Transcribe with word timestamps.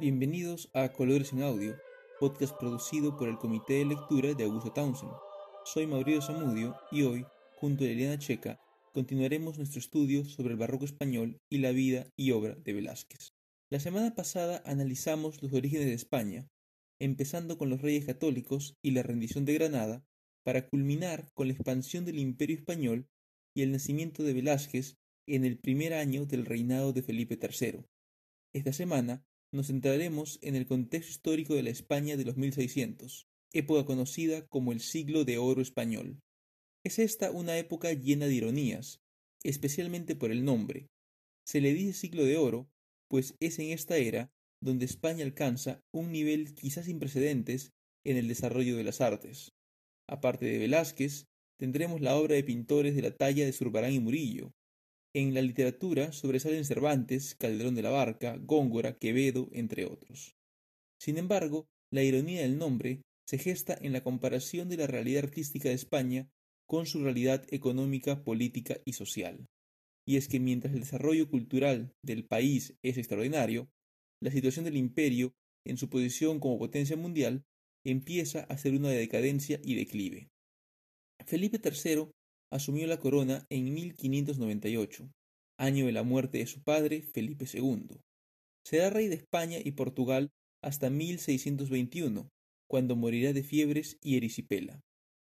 Bienvenidos 0.00 0.68
a 0.74 0.92
Colores 0.92 1.32
en 1.32 1.44
Audio, 1.44 1.76
podcast 2.18 2.52
producido 2.58 3.16
por 3.16 3.28
el 3.28 3.38
Comité 3.38 3.74
de 3.74 3.84
Lectura 3.84 4.34
de 4.34 4.42
Augusto 4.42 4.72
Townsend. 4.72 5.12
Soy 5.64 5.86
Mauricio 5.86 6.20
Zamudio 6.20 6.76
y 6.90 7.02
hoy, 7.02 7.24
junto 7.54 7.84
a 7.84 7.86
Eliana 7.86 8.18
Checa, 8.18 8.60
continuaremos 8.92 9.56
nuestro 9.56 9.78
estudio 9.78 10.24
sobre 10.24 10.54
el 10.54 10.58
barroco 10.58 10.84
español 10.84 11.40
y 11.48 11.58
la 11.58 11.70
vida 11.70 12.08
y 12.16 12.32
obra 12.32 12.56
de 12.56 12.72
Velázquez. 12.72 13.34
La 13.70 13.78
semana 13.78 14.16
pasada 14.16 14.64
analizamos 14.66 15.40
los 15.44 15.52
orígenes 15.52 15.86
de 15.86 15.94
España, 15.94 16.48
empezando 16.98 17.56
con 17.56 17.70
los 17.70 17.80
reyes 17.80 18.04
católicos 18.04 18.76
y 18.82 18.90
la 18.90 19.04
rendición 19.04 19.44
de 19.44 19.54
Granada, 19.54 20.04
para 20.42 20.66
culminar 20.66 21.30
con 21.34 21.46
la 21.46 21.54
expansión 21.54 22.04
del 22.04 22.18
imperio 22.18 22.56
español 22.56 23.08
y 23.54 23.62
el 23.62 23.70
nacimiento 23.70 24.24
de 24.24 24.34
Velázquez 24.34 24.96
en 25.28 25.44
el 25.44 25.56
primer 25.56 25.94
año 25.94 26.26
del 26.26 26.46
reinado 26.46 26.92
de 26.92 27.02
Felipe 27.02 27.38
III. 27.40 27.86
Esta 28.52 28.72
semana 28.72 29.24
nos 29.54 29.68
centraremos 29.68 30.40
en 30.42 30.56
el 30.56 30.66
contexto 30.66 31.10
histórico 31.10 31.54
de 31.54 31.62
la 31.62 31.70
España 31.70 32.16
de 32.16 32.24
los 32.24 32.36
1600, 32.36 33.28
época 33.52 33.86
conocida 33.86 34.46
como 34.48 34.72
el 34.72 34.80
siglo 34.80 35.24
de 35.24 35.38
oro 35.38 35.62
español. 35.62 36.18
Es 36.84 36.98
esta 36.98 37.30
una 37.30 37.56
época 37.56 37.92
llena 37.92 38.26
de 38.26 38.34
ironías, 38.34 39.00
especialmente 39.44 40.16
por 40.16 40.32
el 40.32 40.44
nombre. 40.44 40.88
Se 41.46 41.60
le 41.60 41.72
dice 41.72 41.92
siglo 41.92 42.24
de 42.24 42.36
oro, 42.36 42.68
pues 43.08 43.36
es 43.38 43.60
en 43.60 43.70
esta 43.70 43.96
era 43.96 44.32
donde 44.60 44.86
España 44.86 45.24
alcanza 45.24 45.80
un 45.92 46.10
nivel 46.10 46.54
quizás 46.54 46.86
sin 46.86 46.98
precedentes 46.98 47.70
en 48.04 48.16
el 48.16 48.26
desarrollo 48.26 48.76
de 48.76 48.84
las 48.84 49.00
artes. 49.00 49.52
Aparte 50.08 50.46
de 50.46 50.58
Velázquez, 50.58 51.26
tendremos 51.60 52.00
la 52.00 52.16
obra 52.16 52.34
de 52.34 52.42
pintores 52.42 52.96
de 52.96 53.02
la 53.02 53.14
talla 53.14 53.44
de 53.44 53.52
Zurbarán 53.52 53.92
y 53.92 54.00
Murillo. 54.00 54.52
En 55.16 55.32
la 55.32 55.42
literatura 55.42 56.10
sobresalen 56.10 56.64
Cervantes, 56.64 57.36
Calderón 57.36 57.76
de 57.76 57.82
la 57.82 57.90
Barca, 57.90 58.36
Góngora, 58.36 58.98
Quevedo, 58.98 59.48
entre 59.52 59.86
otros. 59.86 60.34
Sin 61.00 61.18
embargo, 61.18 61.68
la 61.92 62.02
ironía 62.02 62.42
del 62.42 62.58
nombre 62.58 63.02
se 63.24 63.38
gesta 63.38 63.78
en 63.80 63.92
la 63.92 64.02
comparación 64.02 64.68
de 64.68 64.76
la 64.76 64.88
realidad 64.88 65.24
artística 65.24 65.68
de 65.68 65.76
España 65.76 66.28
con 66.66 66.86
su 66.86 67.04
realidad 67.04 67.46
económica, 67.50 68.24
política 68.24 68.80
y 68.84 68.94
social. 68.94 69.46
Y 70.04 70.16
es 70.16 70.26
que 70.26 70.40
mientras 70.40 70.74
el 70.74 70.80
desarrollo 70.80 71.30
cultural 71.30 71.94
del 72.02 72.26
país 72.26 72.76
es 72.82 72.98
extraordinario, 72.98 73.70
la 74.20 74.32
situación 74.32 74.64
del 74.64 74.76
imperio, 74.76 75.32
en 75.64 75.78
su 75.78 75.88
posición 75.88 76.40
como 76.40 76.58
potencia 76.58 76.96
mundial, 76.96 77.44
empieza 77.84 78.40
a 78.40 78.58
ser 78.58 78.74
una 78.74 78.88
de 78.88 78.98
decadencia 78.98 79.60
y 79.62 79.76
declive. 79.76 80.28
Felipe 81.24 81.60
III 81.62 82.10
asumió 82.54 82.86
la 82.86 83.00
corona 83.00 83.46
en 83.50 83.74
1598, 83.74 85.10
año 85.58 85.86
de 85.86 85.92
la 85.92 86.04
muerte 86.04 86.38
de 86.38 86.46
su 86.46 86.62
padre 86.62 87.02
Felipe 87.02 87.46
II. 87.52 87.98
Será 88.64 88.90
rey 88.90 89.08
de 89.08 89.16
España 89.16 89.58
y 89.62 89.72
Portugal 89.72 90.30
hasta 90.62 90.88
1621, 90.88 92.30
cuando 92.70 92.94
morirá 92.94 93.32
de 93.32 93.42
fiebres 93.42 93.98
y 94.00 94.16
erisipela. 94.16 94.80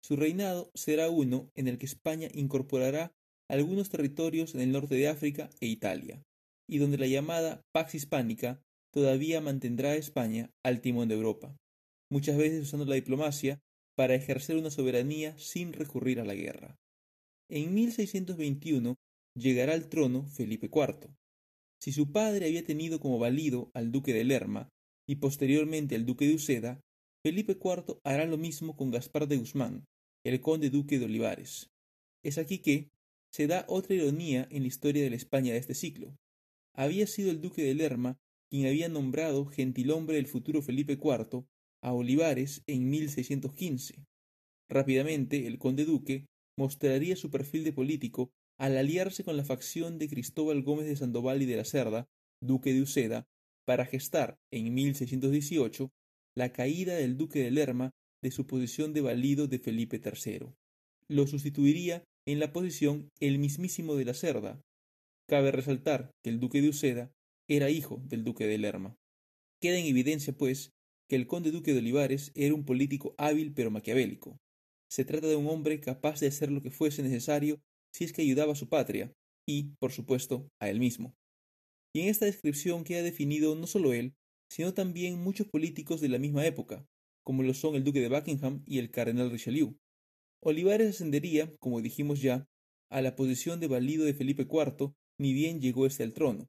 Su 0.03 0.15
reinado 0.15 0.69
será 0.75 1.09
uno 1.09 1.49
en 1.55 1.67
el 1.67 1.79
que 1.79 1.87
España 1.87 2.29
incorporará 2.35 3.11
algunos 3.49 3.89
territorios 3.89 4.53
en 4.53 4.61
el 4.61 4.71
norte 4.71 4.93
de 4.93 5.07
África 5.07 5.49
e 5.59 5.65
Italia, 5.65 6.21
y 6.69 6.77
donde 6.77 6.99
la 6.99 7.07
llamada 7.07 7.61
Pax 7.73 7.95
Hispánica 7.95 8.61
todavía 8.93 9.41
mantendrá 9.41 9.89
a 9.89 9.95
España 9.95 10.51
al 10.63 10.81
timón 10.81 11.07
de 11.07 11.15
Europa, 11.15 11.57
muchas 12.11 12.37
veces 12.37 12.61
usando 12.61 12.85
la 12.85 12.93
diplomacia 12.93 13.59
para 13.97 14.13
ejercer 14.13 14.55
una 14.55 14.69
soberanía 14.69 15.35
sin 15.39 15.73
recurrir 15.73 16.19
a 16.19 16.23
la 16.23 16.35
guerra. 16.35 16.77
En 17.49 17.73
1621 17.73 18.97
llegará 19.33 19.73
al 19.73 19.87
trono 19.87 20.27
Felipe 20.27 20.69
IV. 20.73 21.15
Si 21.79 21.93
su 21.93 22.11
padre 22.11 22.47
había 22.47 22.65
tenido 22.65 22.99
como 22.99 23.19
valido 23.19 23.71
al 23.73 23.91
duque 23.91 24.13
de 24.13 24.25
Lerma 24.25 24.69
y 25.07 25.17
posteriormente 25.17 25.95
al 25.95 26.05
duque 26.05 26.27
de 26.27 26.35
Uceda, 26.35 26.81
Felipe 27.23 27.53
IV 27.53 27.99
hará 28.03 28.25
lo 28.25 28.37
mismo 28.37 28.75
con 28.75 28.91
Gaspar 28.91 29.27
de 29.27 29.37
Guzmán, 29.37 29.85
el 30.25 30.41
conde 30.41 30.69
duque 30.69 30.99
de 30.99 31.05
Olivares. 31.05 31.69
Es 32.23 32.37
aquí 32.37 32.59
que 32.59 32.89
se 33.31 33.47
da 33.47 33.65
otra 33.69 33.95
ironía 33.95 34.47
en 34.51 34.63
la 34.63 34.67
historia 34.67 35.03
de 35.03 35.09
la 35.09 35.15
España 35.15 35.53
de 35.53 35.59
este 35.59 35.73
siglo. 35.73 36.15
Había 36.73 37.07
sido 37.07 37.31
el 37.31 37.39
duque 37.39 37.63
de 37.63 37.75
Lerma 37.75 38.17
quien 38.49 38.67
había 38.67 38.89
nombrado 38.89 39.45
gentilhombre 39.45 40.15
del 40.15 40.27
futuro 40.27 40.61
Felipe 40.61 40.93
IV 40.93 41.45
a 41.81 41.93
Olivares 41.93 42.63
en 42.67 42.89
1615. 42.89 44.05
Rápidamente 44.69 45.47
el 45.47 45.59
conde 45.59 45.85
duque 45.85 46.25
mostraría 46.57 47.15
su 47.15 47.29
perfil 47.29 47.63
de 47.63 47.73
político 47.73 48.31
al 48.57 48.77
aliarse 48.77 49.23
con 49.23 49.37
la 49.37 49.45
facción 49.45 49.99
de 49.99 50.09
Cristóbal 50.09 50.63
Gómez 50.63 50.87
de 50.87 50.95
Sandoval 50.95 51.41
y 51.41 51.45
de 51.45 51.57
la 51.57 51.65
Cerda, 51.65 52.07
duque 52.41 52.73
de 52.73 52.81
Uceda, 52.81 53.27
para 53.65 53.85
gestar, 53.85 54.37
en 54.51 54.73
1618, 54.73 55.91
la 56.35 56.51
caída 56.51 56.95
del 56.95 57.17
duque 57.17 57.39
de 57.39 57.51
Lerma 57.51 57.91
de 58.23 58.31
su 58.31 58.47
posición 58.47 58.93
de 58.93 59.01
valido 59.01 59.47
de 59.47 59.59
Felipe 59.59 60.01
III. 60.03 60.53
Lo 61.07 61.27
sustituiría 61.27 62.03
en 62.25 62.39
la 62.39 62.51
posición 62.51 63.09
el 63.19 63.39
mismísimo 63.39 63.95
de 63.95 64.05
la 64.05 64.13
Cerda. 64.13 64.61
Cabe 65.27 65.51
resaltar 65.51 66.11
que 66.23 66.29
el 66.29 66.39
duque 66.39 66.61
de 66.61 66.69
Uceda 66.69 67.11
era 67.47 67.69
hijo 67.69 68.01
del 68.05 68.23
duque 68.23 68.47
de 68.47 68.57
Lerma. 68.57 68.95
Queda 69.61 69.77
en 69.77 69.85
evidencia, 69.85 70.33
pues, 70.33 70.71
que 71.09 71.15
el 71.15 71.27
conde 71.27 71.51
duque 71.51 71.73
de 71.73 71.79
Olivares 71.79 72.31
era 72.35 72.53
un 72.53 72.65
político 72.65 73.15
hábil 73.17 73.53
pero 73.53 73.71
maquiavélico. 73.71 74.37
Se 74.89 75.05
trata 75.05 75.27
de 75.27 75.35
un 75.35 75.47
hombre 75.47 75.79
capaz 75.79 76.19
de 76.19 76.27
hacer 76.27 76.51
lo 76.51 76.61
que 76.61 76.71
fuese 76.71 77.03
necesario 77.03 77.61
si 77.93 78.03
es 78.03 78.13
que 78.13 78.21
ayudaba 78.21 78.53
a 78.53 78.55
su 78.55 78.69
patria 78.69 79.13
y, 79.47 79.75
por 79.79 79.91
supuesto, 79.91 80.49
a 80.59 80.69
él 80.69 80.79
mismo. 80.79 81.15
Y 81.93 82.01
en 82.01 82.09
esta 82.09 82.25
descripción 82.25 82.83
queda 82.83 83.01
definido 83.01 83.55
no 83.55 83.67
solo 83.67 83.93
él, 83.93 84.13
sino 84.49 84.73
también 84.73 85.19
muchos 85.19 85.47
políticos 85.47 86.01
de 86.01 86.09
la 86.09 86.19
misma 86.19 86.45
época, 86.45 86.85
como 87.23 87.43
lo 87.43 87.53
son 87.53 87.75
el 87.75 87.83
duque 87.83 88.01
de 88.01 88.09
Buckingham 88.09 88.63
y 88.65 88.79
el 88.79 88.91
cardenal 88.91 89.31
Richelieu. 89.31 89.77
Olivares 90.41 90.89
ascendería, 90.89 91.53
como 91.59 91.81
dijimos 91.81 92.21
ya, 92.21 92.47
a 92.89 93.01
la 93.01 93.15
posición 93.15 93.59
de 93.59 93.67
valido 93.67 94.05
de 94.05 94.13
Felipe 94.13 94.43
IV, 94.43 94.93
ni 95.19 95.33
bien 95.33 95.59
llegó 95.59 95.85
este 95.85 96.03
al 96.03 96.13
trono. 96.13 96.47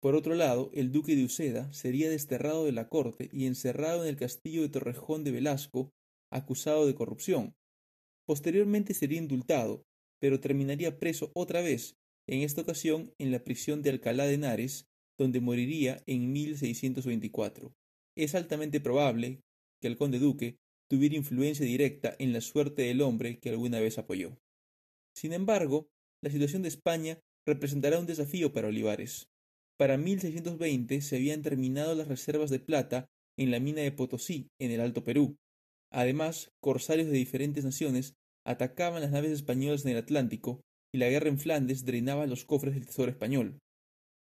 Por 0.00 0.14
otro 0.14 0.34
lado, 0.34 0.70
el 0.74 0.92
duque 0.92 1.16
de 1.16 1.24
Uceda 1.24 1.72
sería 1.72 2.10
desterrado 2.10 2.64
de 2.64 2.72
la 2.72 2.88
corte 2.88 3.28
y 3.32 3.46
encerrado 3.46 4.02
en 4.02 4.08
el 4.08 4.16
castillo 4.16 4.62
de 4.62 4.68
Torrejón 4.68 5.24
de 5.24 5.32
Velasco, 5.32 5.92
acusado 6.30 6.86
de 6.86 6.94
corrupción, 6.94 7.54
Posteriormente 8.26 8.92
sería 8.92 9.18
indultado, 9.18 9.84
pero 10.20 10.40
terminaría 10.40 10.98
preso 10.98 11.30
otra 11.34 11.60
vez, 11.60 11.96
en 12.28 12.40
esta 12.40 12.62
ocasión 12.62 13.12
en 13.18 13.30
la 13.30 13.44
prisión 13.44 13.82
de 13.82 13.90
Alcalá 13.90 14.26
de 14.26 14.34
Henares, 14.34 14.86
donde 15.18 15.40
moriría 15.40 16.02
en 16.06 16.32
1624. 16.32 17.72
Es 18.16 18.34
altamente 18.34 18.80
probable 18.80 19.40
que 19.80 19.88
el 19.88 19.96
conde 19.96 20.18
duque 20.18 20.56
tuviera 20.88 21.16
influencia 21.16 21.64
directa 21.64 22.14
en 22.18 22.32
la 22.32 22.40
suerte 22.40 22.82
del 22.82 23.00
hombre 23.00 23.38
que 23.38 23.50
alguna 23.50 23.80
vez 23.80 23.98
apoyó. 23.98 24.38
Sin 25.14 25.32
embargo, 25.32 25.88
la 26.22 26.30
situación 26.30 26.62
de 26.62 26.68
España 26.68 27.20
representará 27.46 27.98
un 27.98 28.06
desafío 28.06 28.52
para 28.52 28.68
Olivares. 28.68 29.28
Para 29.78 29.98
1620 29.98 31.00
se 31.00 31.16
habían 31.16 31.42
terminado 31.42 31.94
las 31.94 32.08
reservas 32.08 32.50
de 32.50 32.60
plata 32.60 33.06
en 33.38 33.50
la 33.50 33.60
mina 33.60 33.82
de 33.82 33.92
Potosí, 33.92 34.48
en 34.58 34.70
el 34.70 34.80
Alto 34.80 35.04
Perú, 35.04 35.36
Además, 35.96 36.50
corsarios 36.60 37.08
de 37.08 37.16
diferentes 37.16 37.64
naciones 37.64 38.16
atacaban 38.44 39.00
las 39.00 39.12
naves 39.12 39.30
españolas 39.30 39.86
en 39.86 39.92
el 39.92 39.96
Atlántico 39.96 40.60
y 40.92 40.98
la 40.98 41.08
guerra 41.08 41.30
en 41.30 41.38
Flandes 41.38 41.86
drenaba 41.86 42.26
los 42.26 42.44
cofres 42.44 42.74
del 42.74 42.84
tesoro 42.84 43.10
español. 43.10 43.60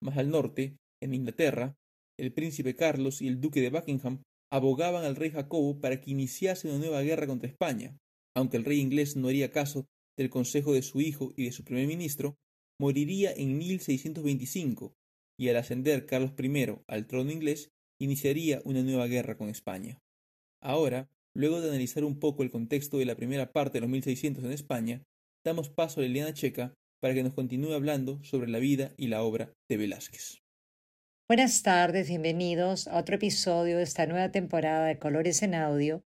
Más 0.03 0.19
al 0.19 0.31
norte, 0.31 0.77
en 1.01 1.15
Inglaterra, 1.15 1.77
el 2.19 2.33
príncipe 2.33 2.75
Carlos 2.75 3.23
y 3.23 3.29
el 3.29 3.41
duque 3.41 3.61
de 3.61 3.71
Buckingham 3.71 4.23
abogaban 4.51 5.05
al 5.05 5.15
rey 5.15 5.31
Jacobo 5.31 5.81
para 5.81 6.01
que 6.01 6.11
iniciase 6.11 6.69
una 6.69 6.79
nueva 6.79 7.01
guerra 7.03 7.29
contra 7.29 7.49
España. 7.49 7.97
Aunque 8.35 8.57
el 8.57 8.65
rey 8.65 8.81
inglés 8.81 9.15
no 9.15 9.29
haría 9.29 9.53
caso 9.53 9.87
del 10.17 10.31
consejo 10.31 10.73
de 10.73 10.83
su 10.83 11.01
hijo 11.01 11.33
y 11.37 11.45
de 11.45 11.53
su 11.53 11.63
primer 11.63 11.87
ministro, 11.87 12.35
moriría 12.81 13.33
en 13.33 13.57
1625 13.57 14.95
y 15.39 15.49
al 15.49 15.57
ascender 15.57 16.07
Carlos 16.07 16.33
I 16.37 16.75
al 16.89 17.07
trono 17.07 17.31
inglés 17.31 17.71
iniciaría 18.01 18.61
una 18.65 18.83
nueva 18.83 19.07
guerra 19.07 19.37
con 19.37 19.49
España. 19.49 20.01
Ahora, 20.61 21.09
Luego 21.35 21.63
de 21.63 21.69
analizar 21.69 22.05
un 22.05 22.19
poco 22.19 22.43
el 22.43 22.51
contexto 22.51 22.99
de 22.99 23.07
la 23.07 23.17
primera 23.17 23.53
parte 23.53 23.79
de 23.79 23.81
los 23.81 23.91
1600 23.91 24.45
en 24.45 24.53
España, 24.53 25.03
damos 25.45 25.71
paso 25.71 26.01
a 26.01 26.03
Liliana 26.03 26.35
Checa 26.35 26.75
para 27.01 27.15
que 27.15 27.23
nos 27.23 27.33
continúe 27.33 27.73
hablando 27.73 28.23
sobre 28.23 28.51
la 28.51 28.59
vida 28.59 28.93
y 28.99 29.07
la 29.09 29.23
obra 29.23 29.53
de 29.69 29.77
Velázquez. 29.79 30.43
Buenas 31.29 31.63
tardes, 31.63 32.09
bienvenidos 32.09 32.87
a 32.87 32.99
otro 32.99 33.17
episodio 33.17 33.79
de 33.79 33.83
esta 33.83 34.07
nueva 34.07 34.31
temporada 34.31 34.87
de 34.87 34.99
Colores 34.99 35.43
en 35.43 35.55
Audio. 35.55 36.03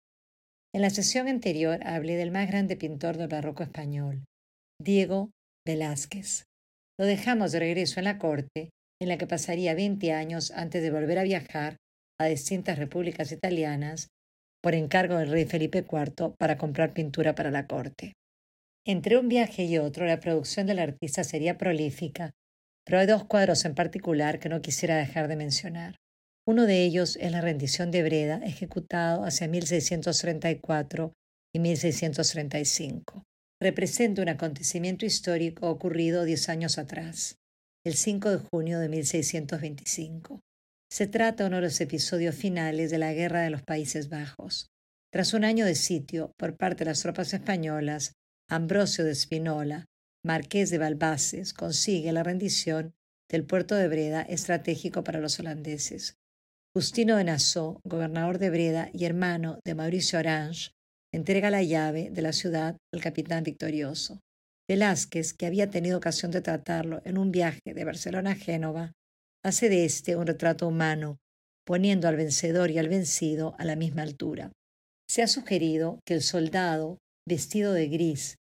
En 0.74 0.82
la 0.82 0.90
sesión 0.90 1.26
anterior 1.26 1.80
hablé 1.86 2.16
del 2.16 2.30
más 2.30 2.46
grande 2.46 2.76
pintor 2.76 3.16
del 3.16 3.28
barroco 3.28 3.62
español, 3.62 4.24
Diego 4.78 5.30
Velázquez. 5.66 6.44
Lo 6.98 7.06
dejamos 7.06 7.52
de 7.52 7.60
regreso 7.60 7.98
en 7.98 8.04
la 8.04 8.18
corte, 8.18 8.70
en 9.00 9.08
la 9.08 9.16
que 9.16 9.26
pasaría 9.26 9.74
20 9.74 10.12
años 10.12 10.50
antes 10.50 10.82
de 10.82 10.90
volver 10.90 11.18
a 11.18 11.24
viajar 11.24 11.76
a 12.20 12.26
distintas 12.26 12.78
repúblicas 12.78 13.32
italianas 13.32 14.08
por 14.64 14.74
encargo 14.74 15.18
del 15.18 15.30
rey 15.30 15.44
Felipe 15.44 15.84
IV 15.86 16.36
para 16.38 16.56
comprar 16.56 16.94
pintura 16.94 17.34
para 17.34 17.50
la 17.50 17.66
corte. 17.66 18.14
Entre 18.86 19.18
un 19.18 19.28
viaje 19.28 19.64
y 19.64 19.76
otro, 19.76 20.06
la 20.06 20.20
producción 20.20 20.66
del 20.66 20.78
artista 20.78 21.22
sería 21.22 21.58
prolífica, 21.58 22.30
pero 22.82 22.98
hay 22.98 23.06
dos 23.06 23.24
cuadros 23.24 23.66
en 23.66 23.74
particular 23.74 24.38
que 24.38 24.48
no 24.48 24.62
quisiera 24.62 24.96
dejar 24.96 25.28
de 25.28 25.36
mencionar. 25.36 25.96
Uno 26.48 26.64
de 26.64 26.82
ellos 26.82 27.18
es 27.20 27.30
la 27.30 27.42
rendición 27.42 27.90
de 27.90 28.04
Breda, 28.04 28.40
ejecutado 28.42 29.24
hacia 29.24 29.48
1634 29.48 31.12
y 31.54 31.58
1635. 31.58 33.22
Representa 33.60 34.22
un 34.22 34.30
acontecimiento 34.30 35.04
histórico 35.04 35.68
ocurrido 35.68 36.24
diez 36.24 36.48
años 36.48 36.78
atrás, 36.78 37.36
el 37.84 37.92
5 37.92 38.30
de 38.30 38.38
junio 38.38 38.78
de 38.78 38.88
1625. 38.88 40.40
Se 40.94 41.08
trata 41.08 41.46
uno 41.46 41.56
de 41.56 41.62
los 41.62 41.80
episodios 41.80 42.36
finales 42.36 42.88
de 42.92 42.98
la 42.98 43.12
Guerra 43.12 43.42
de 43.42 43.50
los 43.50 43.62
Países 43.62 44.08
Bajos. 44.08 44.70
Tras 45.12 45.34
un 45.34 45.42
año 45.42 45.66
de 45.66 45.74
sitio 45.74 46.30
por 46.38 46.56
parte 46.56 46.84
de 46.84 46.90
las 46.90 47.02
tropas 47.02 47.34
españolas, 47.34 48.12
Ambrosio 48.48 49.04
de 49.04 49.16
Spinola, 49.16 49.86
marqués 50.24 50.70
de 50.70 50.78
Balbaces, 50.78 51.52
consigue 51.52 52.12
la 52.12 52.22
rendición 52.22 52.94
del 53.28 53.44
puerto 53.44 53.74
de 53.74 53.88
Breda, 53.88 54.22
estratégico 54.22 55.02
para 55.02 55.18
los 55.18 55.40
holandeses. 55.40 56.14
Justino 56.72 57.16
de 57.16 57.24
Nassau, 57.24 57.80
gobernador 57.82 58.38
de 58.38 58.50
Breda 58.50 58.90
y 58.92 59.04
hermano 59.04 59.58
de 59.64 59.74
Mauricio 59.74 60.20
Orange, 60.20 60.70
entrega 61.12 61.50
la 61.50 61.64
llave 61.64 62.10
de 62.12 62.22
la 62.22 62.32
ciudad 62.32 62.76
al 62.92 63.00
capitán 63.00 63.42
victorioso. 63.42 64.20
Velázquez, 64.68 65.34
que 65.34 65.46
había 65.46 65.70
tenido 65.70 65.98
ocasión 65.98 66.30
de 66.30 66.40
tratarlo 66.40 67.02
en 67.04 67.18
un 67.18 67.32
viaje 67.32 67.74
de 67.74 67.84
Barcelona 67.84 68.30
a 68.30 68.36
Génova, 68.36 68.92
hace 69.44 69.68
de 69.68 69.84
éste 69.84 70.16
un 70.16 70.26
retrato 70.26 70.66
humano, 70.66 71.18
poniendo 71.66 72.08
al 72.08 72.16
vencedor 72.16 72.70
y 72.70 72.78
al 72.78 72.88
vencido 72.88 73.54
a 73.58 73.64
la 73.64 73.76
misma 73.76 74.02
altura. 74.02 74.50
Se 75.08 75.22
ha 75.22 75.28
sugerido 75.28 76.00
que 76.06 76.14
el 76.14 76.22
soldado, 76.22 76.98
vestido 77.28 77.72
de 77.72 77.88
gris, 77.88 78.36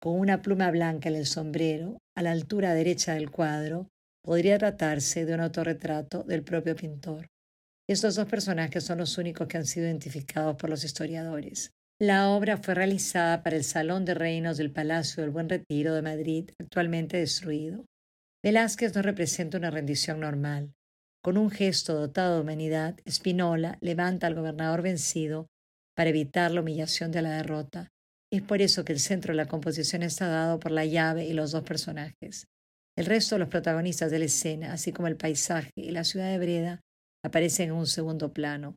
con 0.00 0.18
una 0.18 0.42
pluma 0.42 0.70
blanca 0.70 1.08
en 1.08 1.16
el 1.16 1.26
sombrero, 1.26 1.98
a 2.16 2.22
la 2.22 2.30
altura 2.30 2.74
derecha 2.74 3.14
del 3.14 3.30
cuadro, 3.30 3.88
podría 4.24 4.58
tratarse 4.58 5.24
de 5.24 5.34
un 5.34 5.40
autorretrato 5.40 6.22
del 6.22 6.42
propio 6.42 6.76
pintor. 6.76 7.26
Estos 7.88 8.14
dos 8.14 8.26
personajes 8.26 8.84
son 8.84 8.98
los 8.98 9.18
únicos 9.18 9.46
que 9.46 9.56
han 9.58 9.66
sido 9.66 9.86
identificados 9.86 10.56
por 10.56 10.70
los 10.70 10.84
historiadores. 10.84 11.70
La 12.00 12.30
obra 12.30 12.56
fue 12.56 12.74
realizada 12.74 13.42
para 13.42 13.56
el 13.56 13.64
Salón 13.64 14.04
de 14.04 14.14
Reinos 14.14 14.58
del 14.58 14.72
Palacio 14.72 15.22
del 15.22 15.30
Buen 15.30 15.48
Retiro 15.48 15.94
de 15.94 16.02
Madrid, 16.02 16.50
actualmente 16.60 17.16
destruido. 17.16 17.84
Velázquez 18.46 18.94
no 18.94 19.02
representa 19.02 19.58
una 19.58 19.72
rendición 19.72 20.20
normal. 20.20 20.72
Con 21.20 21.36
un 21.36 21.50
gesto 21.50 21.94
dotado 21.94 22.36
de 22.36 22.42
humanidad, 22.42 22.94
Spinola 23.10 23.76
levanta 23.80 24.28
al 24.28 24.36
gobernador 24.36 24.82
vencido 24.82 25.48
para 25.96 26.10
evitar 26.10 26.52
la 26.52 26.60
humillación 26.60 27.10
de 27.10 27.22
la 27.22 27.38
derrota. 27.38 27.88
Es 28.32 28.42
por 28.42 28.62
eso 28.62 28.84
que 28.84 28.92
el 28.92 29.00
centro 29.00 29.32
de 29.32 29.38
la 29.38 29.48
composición 29.48 30.04
está 30.04 30.28
dado 30.28 30.60
por 30.60 30.70
la 30.70 30.84
llave 30.84 31.24
y 31.24 31.32
los 31.32 31.50
dos 31.50 31.64
personajes. 31.64 32.46
El 32.96 33.06
resto 33.06 33.34
de 33.34 33.40
los 33.40 33.48
protagonistas 33.48 34.12
de 34.12 34.20
la 34.20 34.26
escena, 34.26 34.72
así 34.72 34.92
como 34.92 35.08
el 35.08 35.16
paisaje 35.16 35.72
y 35.74 35.90
la 35.90 36.04
ciudad 36.04 36.30
de 36.30 36.38
Breda, 36.38 36.80
aparecen 37.24 37.70
en 37.70 37.74
un 37.74 37.88
segundo 37.88 38.32
plano. 38.32 38.76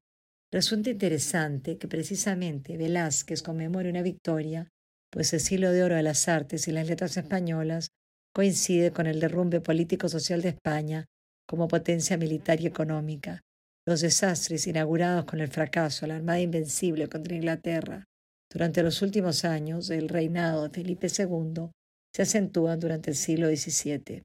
Resulta 0.51 0.89
interesante 0.89 1.77
que 1.77 1.87
precisamente 1.87 2.75
Velázquez 2.75 3.43
conmemore 3.43 3.91
una 3.91 4.01
victoria, 4.01 4.67
pues 5.11 5.31
el 5.33 5.41
siglo 5.41 5.71
de 5.71 5.83
oro 5.83 5.93
de 5.93 6.01
las 6.01 6.27
artes 6.27 6.67
y 6.67 6.71
las 6.71 6.87
letras 6.87 7.17
españolas 7.17 7.91
coincide 8.33 8.91
con 8.91 9.07
el 9.07 9.19
derrumbe 9.19 9.61
político-social 9.61 10.41
de 10.41 10.49
España 10.49 11.05
como 11.47 11.67
potencia 11.67 12.17
militar 12.17 12.61
y 12.61 12.67
económica, 12.67 13.41
los 13.87 14.01
desastres 14.01 14.67
inaugurados 14.67 15.25
con 15.25 15.39
el 15.39 15.47
fracaso 15.47 16.01
de 16.01 16.09
la 16.09 16.15
Armada 16.17 16.39
Invencible 16.39 17.07
contra 17.07 17.35
Inglaterra 17.35 18.05
durante 18.51 18.81
los 18.81 19.01
últimos 19.03 19.45
años 19.45 19.87
del 19.87 20.09
reinado 20.09 20.63
de 20.63 20.69
Felipe 20.71 21.07
II 21.07 21.69
se 22.15 22.23
acentúan 22.23 22.79
durante 22.79 23.11
el 23.11 23.15
siglo 23.15 23.47
XVII. 23.47 24.23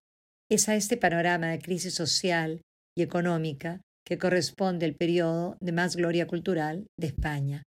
Es 0.51 0.69
a 0.69 0.77
este 0.77 0.97
panorama 0.97 1.49
de 1.49 1.59
crisis 1.59 1.95
social 1.95 2.63
y 2.97 3.03
económica 3.03 3.83
que 4.07 4.19
corresponde 4.19 4.87
el 4.87 4.97
periodo 4.97 5.59
de 5.61 5.73
más 5.73 5.97
gloria 5.97 6.27
cultural 6.27 6.87
de 6.99 7.09
España. 7.09 7.63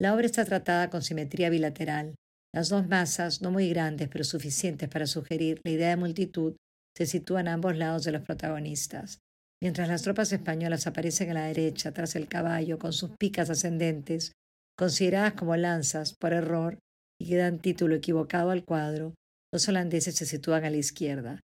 La 0.00 0.14
obra 0.14 0.26
está 0.26 0.44
tratada 0.44 0.90
con 0.90 1.02
simetría 1.02 1.50
bilateral. 1.50 2.14
Las 2.56 2.70
dos 2.70 2.88
masas, 2.88 3.42
no 3.42 3.50
muy 3.50 3.68
grandes 3.68 4.08
pero 4.08 4.24
suficientes 4.24 4.88
para 4.88 5.06
sugerir 5.06 5.60
la 5.62 5.72
idea 5.72 5.90
de 5.90 5.96
multitud, 5.96 6.56
se 6.96 7.04
sitúan 7.04 7.48
a 7.48 7.52
ambos 7.52 7.76
lados 7.76 8.04
de 8.04 8.12
los 8.12 8.22
protagonistas. 8.22 9.18
Mientras 9.62 9.88
las 9.88 10.00
tropas 10.00 10.32
españolas 10.32 10.86
aparecen 10.86 11.28
a 11.28 11.34
la 11.34 11.44
derecha 11.48 11.92
tras 11.92 12.16
el 12.16 12.28
caballo 12.28 12.78
con 12.78 12.94
sus 12.94 13.10
picas 13.18 13.50
ascendentes, 13.50 14.32
consideradas 14.74 15.34
como 15.34 15.54
lanzas 15.54 16.14
por 16.18 16.32
error 16.32 16.78
y 17.20 17.28
que 17.28 17.36
dan 17.36 17.58
título 17.58 17.94
equivocado 17.94 18.48
al 18.48 18.64
cuadro, 18.64 19.12
los 19.52 19.68
holandeses 19.68 20.14
se 20.14 20.24
sitúan 20.24 20.64
a 20.64 20.70
la 20.70 20.78
izquierda. 20.78 21.40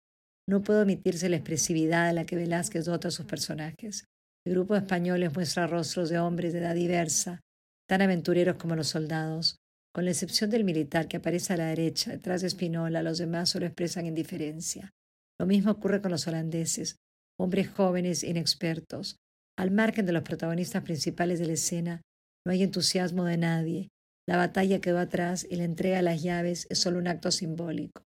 No 0.48 0.64
puede 0.64 0.84
omitirse 0.84 1.28
la 1.28 1.36
expresividad 1.36 2.08
de 2.08 2.14
la 2.14 2.26
que 2.26 2.38
Velázquez 2.38 2.86
dota 2.86 3.10
a 3.10 3.12
sus 3.12 3.26
personajes. 3.26 4.06
El 4.48 4.54
grupo 4.54 4.76
de 4.76 4.80
españoles 4.80 5.34
muestra 5.34 5.68
rostros 5.68 6.08
de 6.08 6.20
hombres 6.20 6.54
de 6.54 6.60
edad 6.60 6.74
diversa, 6.74 7.42
tan 7.90 8.02
aventureros 8.02 8.56
como 8.56 8.78
los 8.78 8.88
soldados. 8.88 9.58
Con 9.94 10.06
la 10.06 10.12
excepción 10.12 10.50
del 10.50 10.64
militar 10.64 11.08
que 11.08 11.18
aparece 11.18 11.54
a 11.54 11.58
la 11.58 11.66
derecha, 11.66 12.12
detrás 12.12 12.42
de 12.42 12.50
Spinola, 12.50 13.04
los 13.04 13.18
demás 13.18 13.50
solo 13.50 13.66
expresan 13.66 14.06
indiferencia. 14.06 14.94
Lo 15.38 15.46
mismo 15.46 15.72
ocurre 15.72 16.02
con 16.02 16.12
los 16.12 16.28
holandeses, 16.28 16.96
hombres 17.38 17.70
jóvenes 17.70 18.24
inexpertos. 18.24 19.18
Al 19.58 19.72
margen 19.72 20.06
de 20.06 20.14
los 20.14 20.24
protagonistas 20.24 20.84
principales 20.84 21.40
de 21.40 21.48
la 21.48 21.54
escena, 21.54 22.02
no 22.46 22.54
hay 22.54 22.64
entusiasmo 22.64 23.26
de 23.26 23.38
nadie. 23.38 23.90
La 24.28 24.38
batalla 24.38 24.80
quedó 24.80 25.00
atrás 25.00 25.46
y 25.50 25.56
la 25.58 25.66
entrega 25.66 25.98
de 25.98 26.04
las 26.04 26.22
llaves 26.24 26.68
es 26.70 26.80
solo 26.80 26.98
un 26.98 27.08
acto 27.08 27.32
simbólico. 27.32 28.04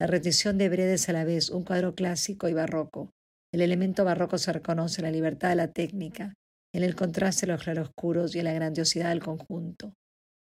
La 0.00 0.06
rendición 0.06 0.56
de 0.56 0.68
Breda 0.68 0.94
es 0.94 1.08
a 1.08 1.12
la 1.12 1.24
vez 1.24 1.50
un 1.50 1.64
cuadro 1.64 1.94
clásico 1.94 2.48
y 2.48 2.54
barroco. 2.54 3.10
El 3.52 3.60
elemento 3.60 4.04
barroco 4.04 4.38
se 4.38 4.52
reconoce 4.52 5.00
en 5.00 5.06
la 5.06 5.10
libertad 5.10 5.50
de 5.50 5.56
la 5.56 5.72
técnica, 5.72 6.34
en 6.72 6.84
el 6.84 6.94
contraste 6.94 7.46
de 7.46 7.52
los 7.52 7.62
claroscuros 7.62 8.34
y 8.34 8.38
en 8.38 8.44
la 8.44 8.52
grandiosidad 8.52 9.10
del 9.10 9.20
conjunto. 9.20 9.92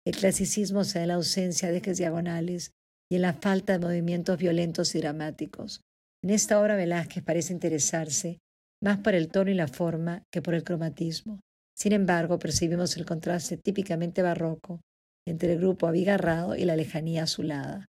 El 0.07 0.15
clasicismo 0.15 0.85
se 0.85 0.99
da 0.99 1.03
en 1.03 1.07
la 1.09 1.15
ausencia 1.15 1.69
de 1.69 1.79
ejes 1.79 1.97
diagonales 1.97 2.71
y 3.11 3.17
en 3.17 3.23
la 3.23 3.33
falta 3.33 3.73
de 3.73 3.85
movimientos 3.85 4.37
violentos 4.37 4.95
y 4.95 4.99
dramáticos. 4.99 5.81
En 6.23 6.29
esta 6.29 6.61
obra 6.61 6.77
Velázquez 6.77 7.25
parece 7.25 7.51
interesarse 7.51 8.39
más 8.81 8.99
por 8.99 9.15
el 9.15 9.27
tono 9.27 9.51
y 9.51 9.53
la 9.53 9.67
forma 9.67 10.23
que 10.31 10.41
por 10.41 10.53
el 10.53 10.63
cromatismo. 10.63 11.41
Sin 11.75 11.91
embargo, 11.91 12.39
percibimos 12.39 12.95
el 12.95 13.05
contraste 13.05 13.57
típicamente 13.57 14.21
barroco 14.21 14.79
entre 15.27 15.51
el 15.51 15.59
grupo 15.59 15.87
abigarrado 15.87 16.55
y 16.55 16.63
la 16.63 16.77
lejanía 16.77 17.23
azulada. 17.23 17.85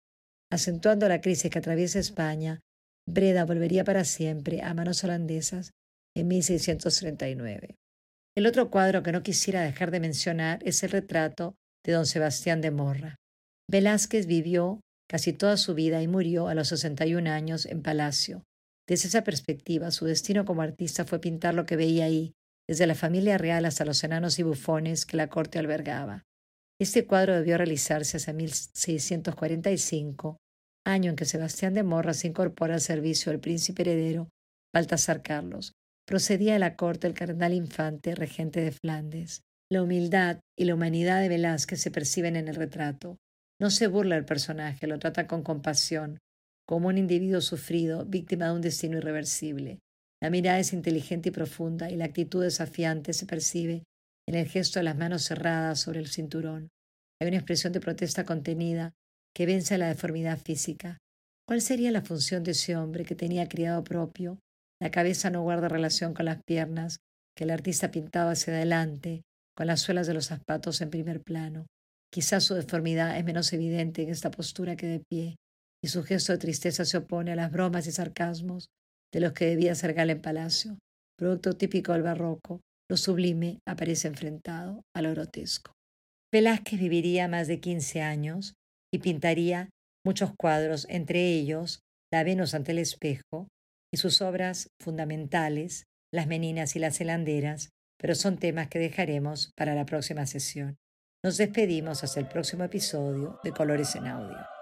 Acentuando 0.51 1.07
la 1.07 1.21
crisis 1.21 1.51
que 1.51 1.59
atraviesa 1.59 1.99
España, 1.99 2.61
Breda 3.07 3.45
volvería 3.45 3.83
para 3.83 4.05
siempre 4.05 4.63
a 4.63 4.73
manos 4.73 5.03
holandesas 5.03 5.69
en 6.15 6.29
1639. 6.29 7.75
El 8.35 8.47
otro 8.47 8.71
cuadro 8.71 9.03
que 9.03 9.11
no 9.11 9.21
quisiera 9.21 9.61
dejar 9.61 9.91
de 9.91 9.99
mencionar 9.99 10.63
es 10.65 10.81
el 10.81 10.89
retrato 10.89 11.53
de 11.87 11.93
don 11.93 12.05
Sebastián 12.05 12.61
de 12.61 12.69
Morra. 12.69 13.15
Velázquez 13.69 14.27
vivió 14.27 14.81
casi 15.09 15.33
toda 15.33 15.57
su 15.57 15.73
vida 15.73 16.03
y 16.03 16.07
murió 16.07 16.49
a 16.49 16.53
los 16.53 16.67
61 16.67 17.31
años 17.31 17.65
en 17.65 17.81
Palacio. 17.81 18.43
Desde 18.87 19.07
esa 19.07 19.23
perspectiva, 19.23 19.89
su 19.91 20.05
destino 20.05 20.45
como 20.45 20.61
artista 20.61 21.05
fue 21.05 21.19
pintar 21.19 21.55
lo 21.55 21.65
que 21.65 21.77
veía 21.77 22.05
ahí, 22.05 22.33
desde 22.67 22.87
la 22.87 22.95
familia 22.95 23.37
real 23.37 23.65
hasta 23.65 23.85
los 23.85 24.03
enanos 24.03 24.37
y 24.37 24.43
bufones 24.43 25.05
que 25.05 25.17
la 25.17 25.29
corte 25.29 25.59
albergaba. 25.59 26.23
Este 26.79 27.07
cuadro 27.07 27.33
debió 27.33 27.57
realizarse 27.57 28.17
hacia 28.17 28.33
1645 28.33 30.37
año 30.85 31.09
en 31.09 31.15
que 31.15 31.25
Sebastián 31.25 31.73
de 31.73 31.83
Morra 31.83 32.13
se 32.13 32.27
incorpora 32.27 32.75
al 32.75 32.81
servicio 32.81 33.31
del 33.31 33.41
príncipe 33.41 33.81
heredero 33.81 34.29
Baltasar 34.73 35.21
Carlos. 35.21 35.73
Procedía 36.05 36.53
de 36.53 36.59
la 36.59 36.75
corte 36.75 37.07
del 37.07 37.17
cardenal 37.17 37.53
infante, 37.53 38.15
regente 38.15 38.61
de 38.61 38.71
Flandes. 38.71 39.41
La 39.69 39.83
humildad 39.83 40.39
y 40.57 40.63
la 40.63 40.75
humanidad 40.75 41.21
de 41.21 41.27
Velázquez 41.27 41.81
se 41.81 41.91
perciben 41.91 42.37
en 42.37 42.47
el 42.47 42.55
retrato. 42.55 43.17
No 43.59 43.69
se 43.69 43.87
burla 43.87 44.15
del 44.15 44.23
personaje, 44.23 44.87
lo 44.87 44.97
trata 44.97 45.27
con 45.27 45.43
compasión, 45.43 46.19
como 46.65 46.87
un 46.87 46.97
individuo 46.97 47.41
sufrido, 47.41 48.05
víctima 48.05 48.45
de 48.45 48.53
un 48.53 48.61
destino 48.61 48.97
irreversible. 48.97 49.79
La 50.21 50.29
mirada 50.29 50.59
es 50.59 50.71
inteligente 50.71 51.29
y 51.29 51.31
profunda 51.33 51.91
y 51.91 51.97
la 51.97 52.05
actitud 52.05 52.43
desafiante 52.43 53.11
se 53.11 53.25
percibe 53.25 53.83
en 54.25 54.35
el 54.35 54.47
gesto 54.47 54.79
de 54.79 54.83
las 54.83 54.97
manos 54.97 55.23
cerradas 55.23 55.79
sobre 55.79 55.99
el 55.99 56.07
cinturón. 56.07 56.69
Hay 57.19 57.27
una 57.27 57.37
expresión 57.37 57.73
de 57.73 57.81
protesta 57.81 58.23
contenida 58.23 58.93
que 59.35 59.45
vence 59.45 59.77
la 59.77 59.87
deformidad 59.87 60.39
física. 60.39 60.97
¿Cuál 61.45 61.61
sería 61.61 61.91
la 61.91 62.01
función 62.01 62.43
de 62.43 62.51
ese 62.51 62.77
hombre 62.77 63.03
que 63.03 63.15
tenía 63.15 63.49
criado 63.49 63.83
propio? 63.83 64.39
La 64.81 64.91
cabeza 64.91 65.29
no 65.29 65.41
guarda 65.41 65.67
relación 65.67 66.13
con 66.13 66.25
las 66.25 66.41
piernas, 66.43 66.99
que 67.35 67.43
el 67.43 67.51
artista 67.51 67.91
pintaba 67.91 68.31
hacia 68.31 68.53
adelante, 68.53 69.23
con 69.57 69.65
las 69.65 69.81
suelas 69.81 70.05
de 70.05 70.13
los 70.13 70.27
zapatos 70.27 70.81
en 70.81 70.91
primer 70.91 71.23
plano. 71.23 71.65
Quizás 72.13 72.43
su 72.43 72.53
deformidad 72.53 73.17
es 73.17 73.25
menos 73.25 73.51
evidente 73.53 74.03
en 74.03 74.09
esta 74.09 74.29
postura 74.29 74.75
que 74.75 74.85
de 74.85 74.99
pie, 75.09 75.35
y 75.83 75.87
su 75.87 76.03
gesto 76.03 76.31
de 76.31 76.37
tristeza 76.37 76.85
se 76.85 76.97
opone 76.97 77.31
a 77.31 77.35
las 77.35 77.51
bromas 77.51 77.87
y 77.87 77.91
sarcasmos 77.91 78.67
de 79.11 79.19
los 79.19 79.33
que 79.33 79.47
debía 79.47 79.73
ser 79.73 79.95
Galen 79.95 80.21
Palacio. 80.21 80.77
Producto 81.17 81.57
típico 81.57 81.93
del 81.93 82.03
barroco, 82.03 82.61
lo 82.87 82.97
sublime 82.97 83.59
aparece 83.67 84.07
enfrentado 84.07 84.83
a 84.95 85.01
lo 85.01 85.09
grotesco. 85.09 85.73
Velázquez 86.31 86.79
viviría 86.79 87.27
más 87.27 87.47
de 87.47 87.59
quince 87.59 88.01
años, 88.01 88.53
y 88.93 88.99
pintaría 88.99 89.69
muchos 90.05 90.31
cuadros, 90.37 90.85
entre 90.87 91.33
ellos 91.33 91.81
La 92.13 92.23
Venus 92.23 92.53
ante 92.53 92.73
el 92.73 92.77
espejo 92.77 93.47
y 93.91 93.97
sus 93.97 94.21
obras 94.21 94.69
fundamentales, 94.81 95.85
Las 96.13 96.27
Meninas 96.27 96.75
y 96.75 96.79
las 96.79 97.01
Helanderas, 97.01 97.69
pero 97.97 98.15
son 98.15 98.37
temas 98.37 98.67
que 98.67 98.79
dejaremos 98.79 99.53
para 99.55 99.75
la 99.75 99.85
próxima 99.85 100.25
sesión. 100.25 100.77
Nos 101.23 101.37
despedimos 101.37 102.03
hasta 102.03 102.19
el 102.19 102.27
próximo 102.27 102.63
episodio 102.63 103.39
de 103.43 103.51
Colores 103.51 103.95
en 103.95 104.07
Audio. 104.07 104.56